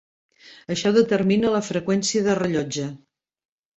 [0.75, 2.89] Això determina la freqüència de rellotge.